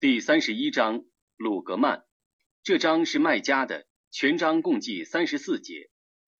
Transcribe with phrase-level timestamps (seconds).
[0.00, 1.02] 第三十一章，
[1.36, 2.04] 鲁格曼。
[2.62, 5.90] 这章是麦加的，全章共计三十四节。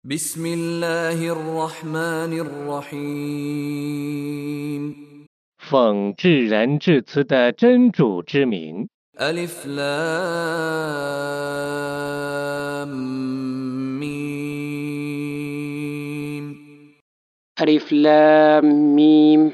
[0.04, 3.24] بسم الله الرحمن الرحيم
[5.58, 10.78] 奉至仁至慈的真主之名 الف لام
[13.98, 14.14] ميم
[17.90, 18.64] لام
[18.94, 19.52] ميم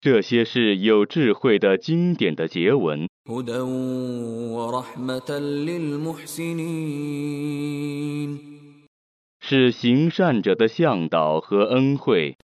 [0.00, 3.08] 这些是有智慧的经典的结文。
[9.40, 12.36] 是行善者的向导和恩惠。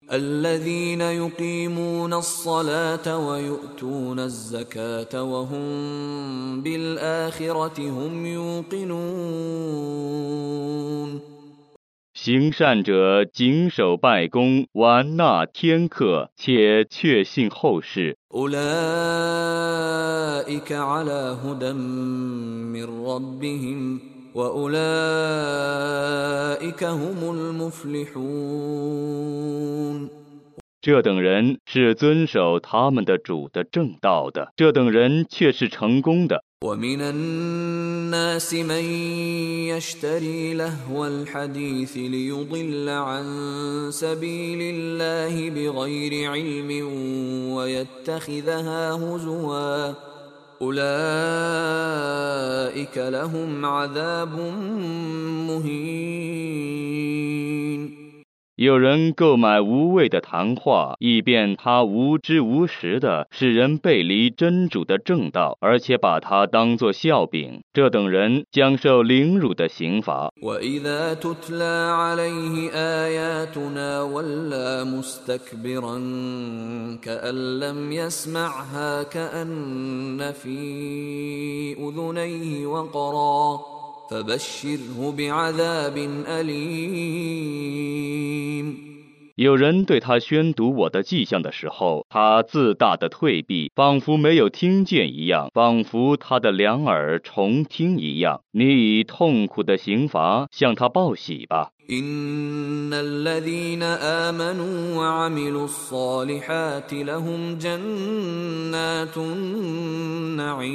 [12.22, 18.18] 行善者谨守拜功，完纳天课，且确信后世。
[30.81, 36.43] 这等人是遵守他们的主的正道的，这等人却是成功的。
[36.63, 38.83] ومن الناس من
[39.69, 43.25] يشتري لهو الحديث ليضل عن
[43.91, 46.69] سبيل الله بغير علم
[47.53, 49.93] ويتخذها هزوا
[50.61, 50.85] أولئك
[52.97, 54.39] لهم عذاب
[55.49, 56.95] مهين
[58.60, 67.62] 有人购买无谓的谈话，以便他无知无识的使人背离真主的正道，而且把它当作笑柄。
[67.72, 70.30] 这等人将受凌辱的刑罚。
[84.11, 87.35] وإذا تتلى عليه آياتنا ولى مستكبرا كأن لم يسمعها كأن في أذنيه وقرا فبشره بعذاب أليم
[89.37, 98.39] 有人对他宣读我的迹象的时候，他自大的退避，仿佛没有听见一样，仿佛他的两耳重听一样。
[98.53, 101.71] 你以痛苦的刑罚向他报喜吧。
[101.89, 110.73] إن الذين آمنوا وعملوا الصالحات لهم جنات النعيم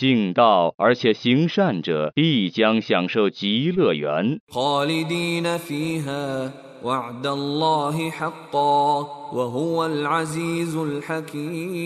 [0.00, 6.52] 信道而且行善者必将享受极乐园， خالدين فيها
[6.82, 11.76] وعد الله حقا وهو العزيز الحكيم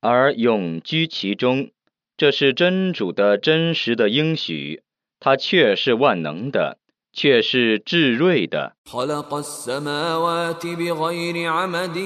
[0.00, 1.70] 而永居其中。
[2.16, 4.82] 这是真主的真实的应许，
[5.18, 6.78] 他却是万能的，
[7.12, 8.74] 却是至睿的。
[8.84, 11.98] خلق السماوات بغير عمد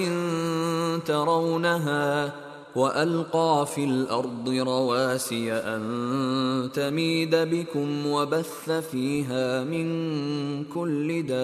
[1.05, 2.33] ترونها
[2.76, 11.42] وألقى في الأرض رواسي أن تميد بكم وبث فيها من كل دابة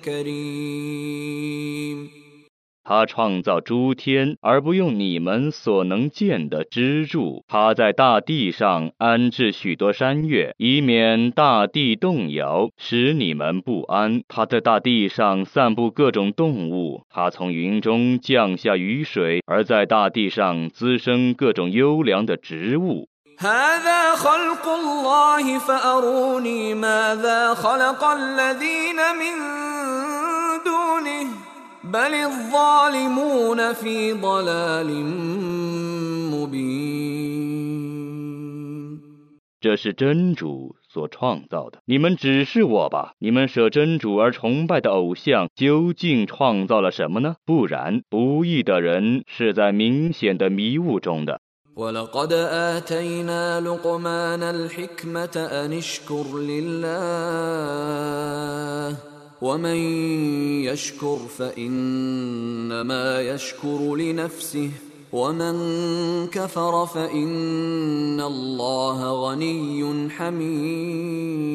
[0.05, 2.14] كريم
[2.84, 7.44] 他创造诸天，而不用你们所能见的支柱。
[7.46, 14.22] 他在大地上安置许多山岳，以免大地动摇，使你们不安。
[14.26, 17.02] 他在大地上散布各种动物。
[17.10, 23.08] 他从云中降下雨水，而在大地上滋生各种优良的植物。
[23.38, 29.34] هذا خلق الله فأروني ماذا خلق الذين من
[39.60, 43.12] 这是真主所创造的，你们指示我吧。
[43.18, 47.36] 你们舍真主而崇拜的偶像，究竟创造了什么呢？
[47.44, 51.40] 不然，不义的人是在明显的迷雾中的。
[51.76, 56.90] ولقد آتينا لقمان الحكمة أن اشكر لله
[59.40, 59.76] ومن
[60.64, 64.70] يشكر فإنما يشكر لنفسه
[65.12, 65.54] ومن
[66.26, 71.50] كفر فإن الله غني حميد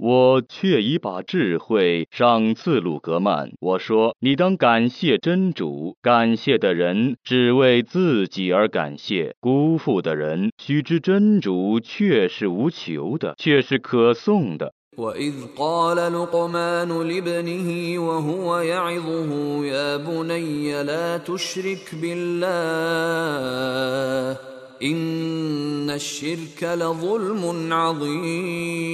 [0.00, 3.50] 我却已把智慧赏赐鲁格曼。
[3.60, 14.72] 我说，你当感谢真主，感谢的人只为自己而感谢，辜负的人须知真主却是无求的，却是可颂的。
[14.98, 22.48] وإذ قال لقمان لابنه وهو يعظه يا بني لا تشرك بالله
[24.82, 28.88] إن الشرك لظلم عظيم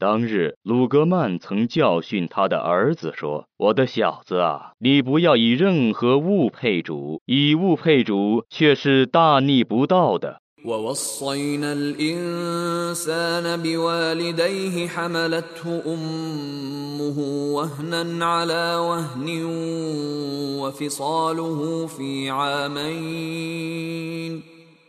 [0.00, 17.19] 当日，鲁格曼曾教训他的儿子说：“我的小子啊，你不要以任何物配主，以物配主却是大逆不道的。”” ووصينا الإنسان بوالديه حملته أمه
[17.53, 19.43] وهنا على وهن
[20.59, 23.73] وفصاله في عامين.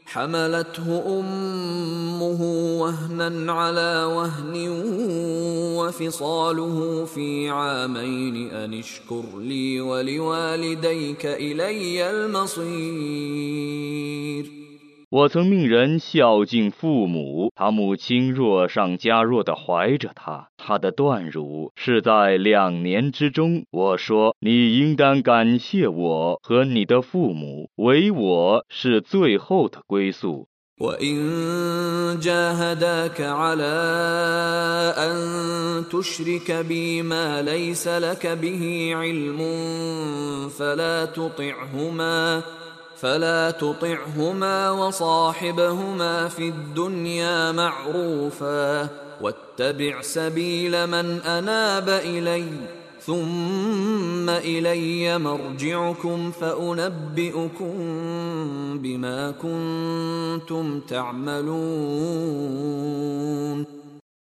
[0.06, 2.42] حملته أمه
[2.80, 4.68] وهنا على وهن
[5.78, 8.50] وفصاله في عامين.
[8.50, 12.64] أن اشكر لي ولوالديك إلي المصير.
[15.13, 23.65] 我曾命人孝敬父母，他母亲弱上加弱的怀着他，他的断乳是在两年之中。
[23.71, 30.47] 我说，你应当感谢我和你的父母，唯我是最后的归宿。
[30.79, 33.75] وإن جاهداك على
[34.95, 39.39] أن تشرك بي ما ليس لك به علم
[40.47, 42.43] فلا تطعهما
[42.96, 48.88] فلا تطعهما وصاحبهما في الدنيا معروفا
[49.20, 52.46] واتبع سبيل من أناب إلي
[53.00, 57.74] ثم إلي مرجعكم فأنبئكم
[58.78, 62.24] بما كنتم تعملون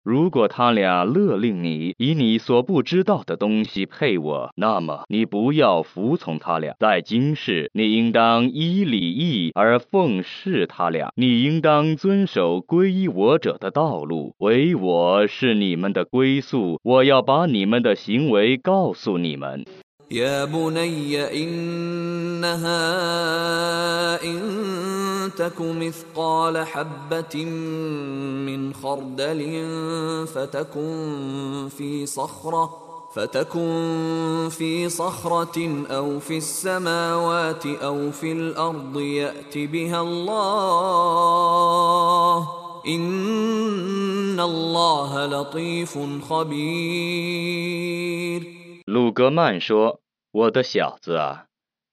[0.04, 6.76] 如果他俩勒令你以你所不知道的东西配我，那么你不要服从他俩。
[6.80, 16.80] 在今世，你应当依礼义而奉事他俩，你应当遵守皈依我者的道路，唯我是你们的归宿。
[16.82, 19.66] 我要把你们的行为告诉你们。
[20.11, 22.73] يا بني إنها
[24.25, 27.45] إن تك مثقال حبة
[28.47, 29.67] من خردل
[30.35, 32.77] فتكن في صخرة
[33.15, 40.89] فتكن في صخرة أو في السماوات أو في الأرض يأت بها الله
[42.87, 45.99] إن الله لطيف
[46.31, 47.77] خبير
[48.87, 49.99] 鲁格曼说：“
[50.33, 51.47] 我的小子啊，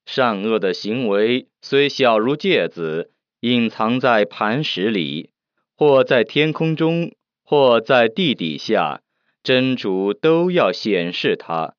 [0.06, 5.32] 善恶的行为虽小如芥子，隐藏在磐石里，
[5.78, 7.14] 或在天空中，
[7.44, 9.02] 或在地底下，
[9.42, 11.76] 真主都要显示它。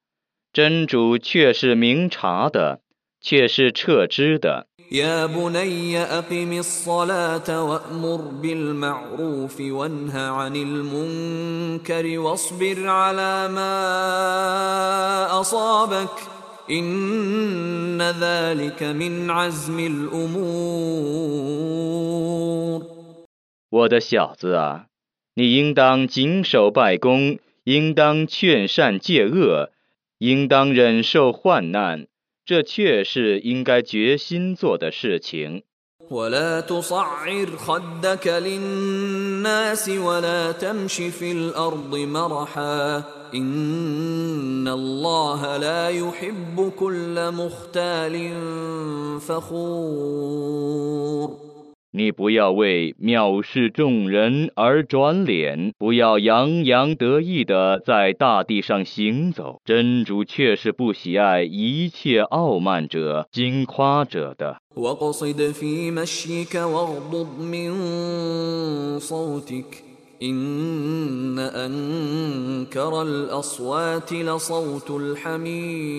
[0.53, 2.81] 真主却是明察的，
[3.21, 4.67] 却是彻知的。
[4.93, 16.38] يا بني أقم الصلاة وأمر بالمعروف وانه عن المنكر واصبر على ما أصابك
[16.71, 21.25] إن ذلك من عزم الأمور
[23.71, 24.87] 我的小子啊，
[25.35, 29.71] 你应当谨守拜功，应当劝善戒恶，
[30.19, 32.07] 应当忍受患难。
[32.47, 35.63] 这确是应该决心做的事情。
[36.11, 43.03] ولا تصعر خدك للناس ولا تمش في الأرض مرحا
[43.35, 44.38] إن
[51.92, 59.60] 你不要为藐视众人而转脸，不要洋洋得意地在大地上行走。
[59.66, 64.62] 真主却是不喜爱一切傲慢者、惊夸者的。
[70.19, 75.95] واقصد في مشيك واغضض من صوتك إن أنكر الأصوات لصوت الحمير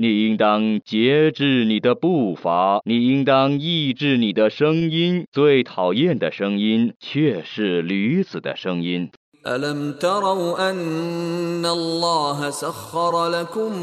[0.00, 5.26] 你应当节制你的步伐，你应当抑制你的声音。
[5.32, 9.10] 最讨厌的声音却是驴子的声音。
[9.47, 13.77] ألم تروا أن الله سخر لكم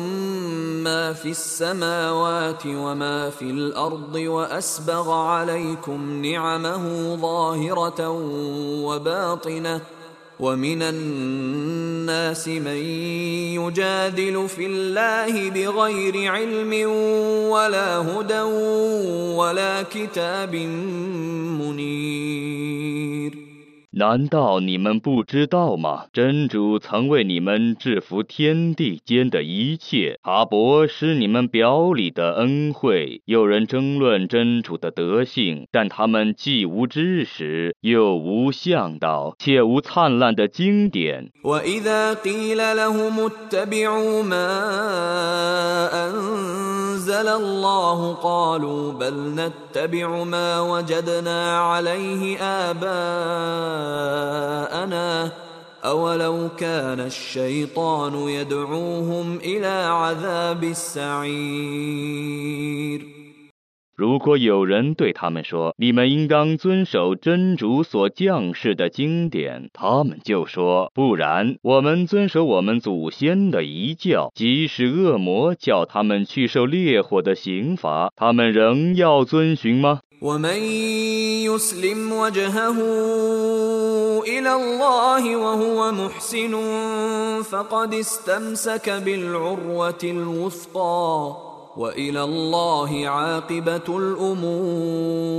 [0.84, 8.08] ما في السماوات وما في الأرض وأسبغ عليكم نعمه ظاهرة
[8.84, 9.80] وباطنة
[10.40, 12.76] ومن الناس من
[13.60, 16.90] يجادل في الله بغير علم
[17.50, 18.40] ولا هدى
[19.36, 20.54] ولا كتاب
[21.60, 23.49] منير
[23.92, 26.04] 难道你们不知道吗？
[26.12, 33.20] 真主曾为你们制服天地间的一切，阿伯是你们表里的恩惠。
[33.24, 41.32] 有人争论真主的德性，但他们既无知识，又无向导，且无灿烂的经典。
[63.96, 74.32] 如果有人对他们说：“你们应当遵守真主所降世的经典。”他们就说：“不然，我们遵守我们祖先的遗教。
[74.34, 80.59] 即使恶魔叫他们去受烈火的刑罚，他们仍要遵循吗？” ومن
[81.43, 82.77] يسلم وجهه
[84.23, 86.53] الى الله وهو محسن
[87.43, 91.35] فقد استمسك بالعروه الوثقى
[91.77, 95.35] والى الله عاقبه الامور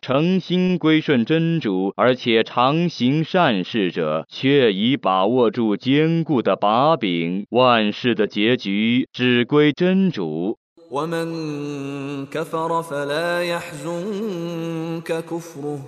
[0.00, 7.46] 诚心归顺真主，而且常行善事者，却已把握住坚固的把柄。
[7.48, 10.58] 万事的结局只归真主。
[10.90, 15.80] ومن كفر فلا يحزنك كفره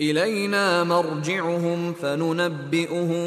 [0.00, 3.22] الينا مرجعهم فننبئهم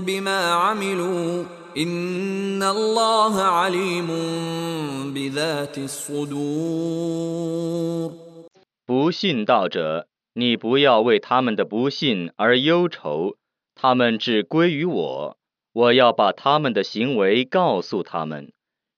[0.00, 1.44] بما عملوا
[1.76, 4.08] ان الله عليم
[5.14, 6.28] بذات الصدور
[8.86, 13.36] 不信道者，你不要为他们的不信而忧愁，
[13.74, 15.36] 他们只归于我，
[15.72, 18.52] 我要把他们的行为告诉他们。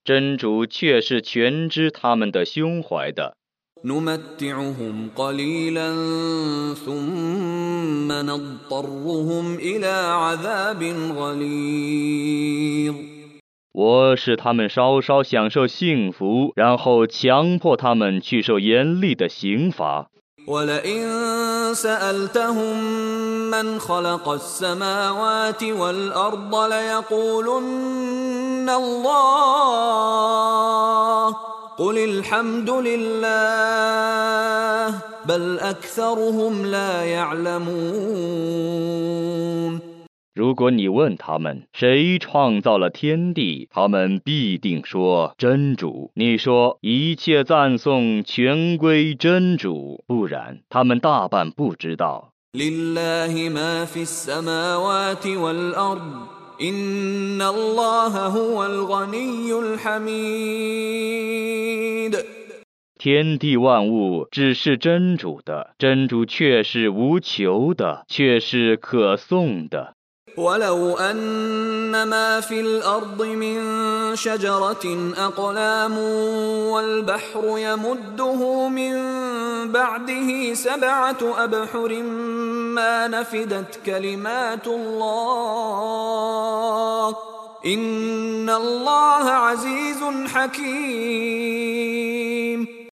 [0.05, 3.35] 真主却是全知他们的胸怀的。
[13.73, 20.09] 我使他们稍稍享受幸福，然后强迫他们去受严厉的刑罚。
[20.47, 22.84] ولئن سألتهم
[23.50, 29.96] من خلق السماوات والأرض ليقولن الله.
[31.78, 33.26] قل الحمد لله
[35.24, 37.96] بل أكثرهم لا يعلمون.
[40.36, 46.10] 如果你问他们谁创造了天地，他们必定说真主。
[46.12, 52.32] 你说一切赞颂全归真主，不然他们大半不知道。
[62.98, 69.95] 天地万物只是真主的，真主却是无求的，却是可颂的。
[70.36, 73.56] ولو أن ما في الأرض من
[74.16, 75.98] شجرة أقلام
[76.68, 78.92] والبحر يمده من
[79.72, 82.02] بعده سبعة أبحر
[82.76, 85.96] ما نفدت كلمات الله
[87.66, 92.05] إن الله عزيز حكيم.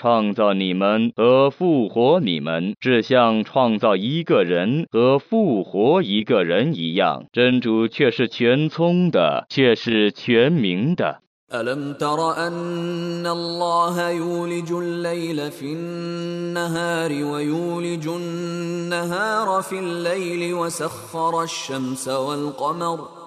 [0.00, 7.24] 创造你们和复活你们，只像创造一个人和复活一个人一样。
[7.32, 11.22] 真主却是全聪的，却是全明的。
[20.56, 23.19] وسخر الشمس والقمر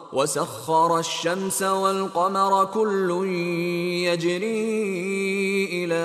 [2.64, 3.26] كل
[4.06, 6.04] يجري إلى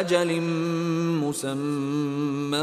[0.00, 0.40] أجل
[1.20, 2.62] مسمى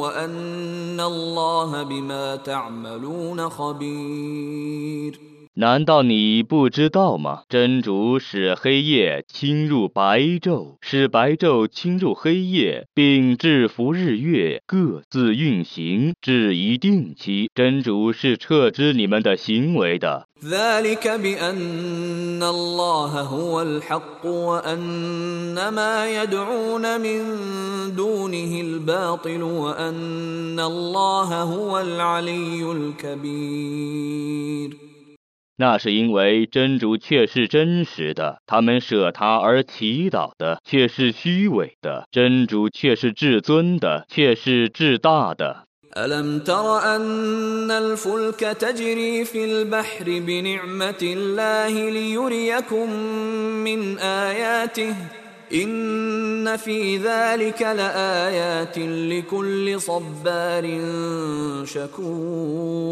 [0.00, 5.35] وأن الله بما تعملون خبير.
[5.55, 7.41] 难道你不知道吗？
[7.49, 17.49] 真主使黑夜侵入白昼，使白昼侵入黑夜，并制服日月各自运行至一定期。
[17.53, 20.27] 真主是撤知你们的行为的。
[20.43, 27.21] ذلك بأن الله هو الحق وأن ما يدعون من
[27.95, 34.84] دونه الباطل وأن الله هو العلي الكبير
[35.57, 45.67] 那是因为真主却是真实的，他们舍他而祈祷的却是虚伪的；真主却是至尊的，却是至大的。
[45.97, 52.89] ألم تر أن الفلك تجري في البحر بنعمة الله ليريكم
[53.63, 54.95] من آياته
[55.53, 60.65] إن في ذلك لآيات لكل صبار
[61.65, 62.91] شكور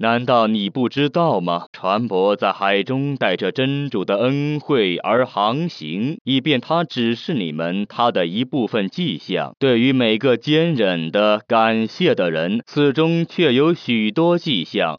[0.00, 1.66] 难道你不知道吗？
[1.72, 9.54] 船舶在海中带着真主的恩惠而航行，以便他指示你们他的一部分迹象。
[9.58, 14.98] 对于每个坚忍的、感谢的人，此中却有许多迹象。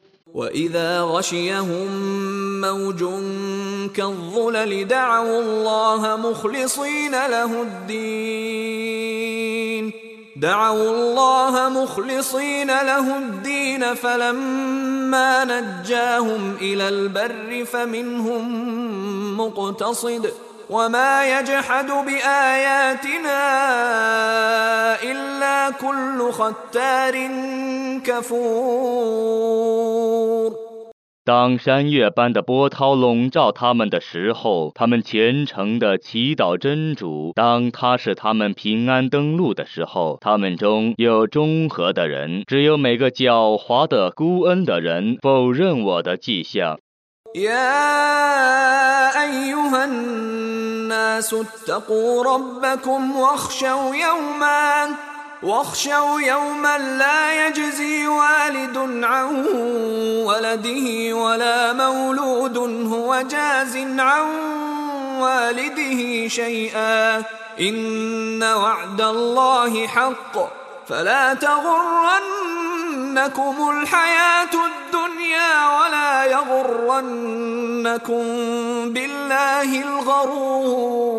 [4.86, 7.96] دعوا الله مخلصين له الدين
[13.95, 18.47] فلما نجاهم إلى البر فمنهم
[19.37, 20.33] مقتصد
[20.69, 23.39] وما يجحد بآياتنا
[25.03, 27.29] إلا كل ختار
[28.05, 29.51] كفور
[31.23, 46.79] 当山岳般的波涛笼罩他们的时候，他们虔诚的祈祷真主；当他使他们平安登陆的时候，他们中有中和的人，只有每个狡猾的孤恩的人否认我的迹象。
[60.51, 64.25] ولده ولا مولود هو جاز عن
[65.19, 67.23] والده شيئا.
[67.59, 70.37] إن وعد الله حق.
[70.87, 71.79] فلا تغرنكم
[73.69, 78.23] الحياة الدنيا ولا يغرنكم
[78.93, 81.11] بالله الغرور.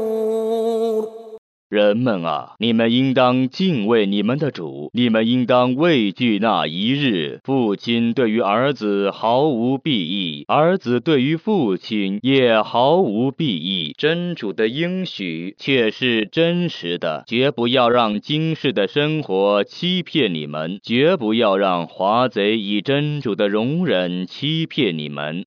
[1.72, 13.94] 人们啊，你们应当敬畏你们的主，你们应当畏惧那一日，父亲对于儿子毫无裨益，儿子对于父亲也毫无裨益。
[13.96, 25.46] 真主的应许却是真实的，绝不要让今世的生活欺骗你们，绝不要让华贼以真主的容忍欺骗你们。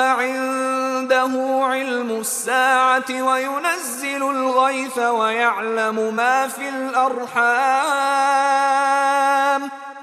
[0.00, 7.96] عنده علم الساعة وينزل الغيث ويعلم ما في الأرحام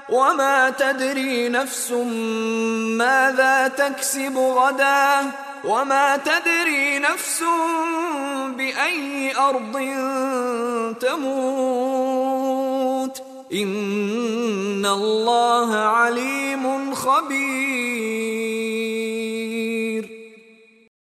[0.10, 1.92] وما تدري نفس
[2.98, 5.32] ماذا تكسب غدا
[5.64, 7.44] وما تدري نفس
[8.48, 9.74] بأي أرض
[11.00, 12.44] تموت
[13.54, 17.93] إن الله عليم خبير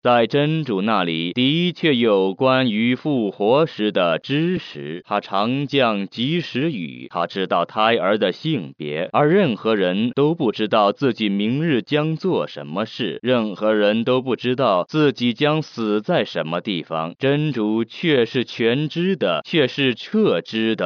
[0.06, 17.16] 在真主那里的确有关于复活时的知识，他常降及时雨，他知道胎儿的性别，而任何人都不知道自己明日将做什么事，任何人都不知道自己将死在什么地方。
[17.18, 20.84] 真主却是全知的，却是彻知的。